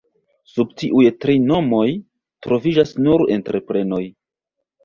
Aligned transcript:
Sub 0.53 0.71
tiuj 0.81 1.03
tri 1.25 1.35
nomoj 1.51 1.83
troviĝas 2.47 2.97
nur 3.09 3.25
entreprenoj. 3.37 4.05